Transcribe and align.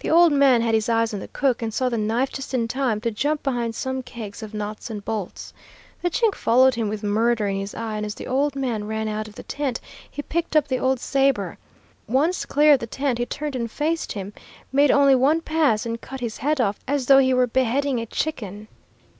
The 0.00 0.10
old 0.10 0.32
man 0.32 0.62
had 0.62 0.74
his 0.74 0.88
eyes 0.88 1.14
on 1.14 1.20
the 1.20 1.28
cook, 1.28 1.62
and 1.62 1.72
saw 1.72 1.88
the 1.88 1.96
knife 1.96 2.32
just 2.32 2.54
in 2.54 2.66
time 2.66 3.00
to 3.02 3.12
jump 3.12 3.44
behind 3.44 3.76
some 3.76 4.02
kegs 4.02 4.42
of 4.42 4.52
nuts 4.52 4.90
and 4.90 5.04
bolts. 5.04 5.52
The 6.02 6.10
Chink 6.10 6.34
followed 6.34 6.74
him 6.74 6.88
with 6.88 7.04
murder 7.04 7.46
in 7.46 7.54
his 7.60 7.72
eye, 7.72 7.96
and 7.98 8.04
as 8.04 8.16
the 8.16 8.26
old 8.26 8.56
man 8.56 8.82
ran 8.88 9.06
out 9.06 9.28
of 9.28 9.36
the 9.36 9.44
tent 9.44 9.80
he 10.10 10.22
picked 10.22 10.56
up 10.56 10.66
the 10.66 10.80
old 10.80 10.98
sabre. 10.98 11.56
Once 12.08 12.44
clear 12.46 12.72
of 12.72 12.80
the 12.80 12.88
tent 12.88 13.18
he 13.18 13.26
turned 13.26 13.54
and 13.54 13.70
faced 13.70 14.10
him, 14.10 14.32
made 14.72 14.90
only 14.90 15.14
one 15.14 15.40
pass, 15.40 15.86
and 15.86 16.00
cut 16.00 16.18
his 16.18 16.38
head 16.38 16.60
off 16.60 16.80
as 16.88 17.06
though 17.06 17.18
he 17.18 17.32
were 17.32 17.46
beheading 17.46 18.00
a 18.00 18.06
chicken. 18.06 18.66